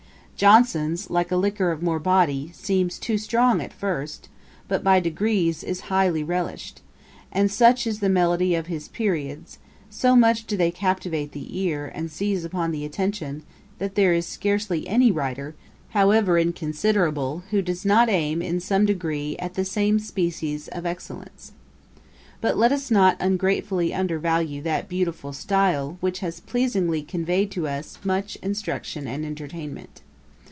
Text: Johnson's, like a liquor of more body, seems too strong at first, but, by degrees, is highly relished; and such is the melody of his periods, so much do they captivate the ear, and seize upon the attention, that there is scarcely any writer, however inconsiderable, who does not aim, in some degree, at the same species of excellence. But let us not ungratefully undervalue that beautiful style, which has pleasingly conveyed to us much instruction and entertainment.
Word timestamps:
Johnson's, 0.41 1.11
like 1.11 1.31
a 1.31 1.35
liquor 1.35 1.71
of 1.71 1.83
more 1.83 1.99
body, 1.99 2.49
seems 2.55 2.97
too 2.97 3.19
strong 3.19 3.61
at 3.61 3.71
first, 3.71 4.27
but, 4.67 4.83
by 4.83 4.99
degrees, 4.99 5.63
is 5.63 5.81
highly 5.81 6.23
relished; 6.23 6.81
and 7.31 7.51
such 7.51 7.85
is 7.85 7.99
the 7.99 8.09
melody 8.09 8.55
of 8.55 8.65
his 8.65 8.87
periods, 8.87 9.59
so 9.91 10.15
much 10.15 10.47
do 10.47 10.57
they 10.57 10.71
captivate 10.71 11.31
the 11.33 11.59
ear, 11.59 11.91
and 11.93 12.09
seize 12.09 12.43
upon 12.43 12.71
the 12.71 12.83
attention, 12.83 13.43
that 13.77 13.93
there 13.93 14.15
is 14.15 14.25
scarcely 14.25 14.87
any 14.87 15.11
writer, 15.11 15.53
however 15.89 16.39
inconsiderable, 16.39 17.43
who 17.51 17.61
does 17.61 17.85
not 17.85 18.09
aim, 18.09 18.41
in 18.41 18.59
some 18.59 18.83
degree, 18.87 19.37
at 19.37 19.53
the 19.53 19.63
same 19.63 19.99
species 19.99 20.67
of 20.69 20.87
excellence. 20.87 21.51
But 22.41 22.57
let 22.57 22.71
us 22.71 22.89
not 22.89 23.15
ungratefully 23.19 23.93
undervalue 23.93 24.63
that 24.63 24.89
beautiful 24.89 25.33
style, 25.33 25.97
which 25.99 26.17
has 26.21 26.39
pleasingly 26.39 27.03
conveyed 27.03 27.51
to 27.51 27.67
us 27.67 27.99
much 28.03 28.37
instruction 28.37 29.05
and 29.07 29.23
entertainment. 29.23 30.01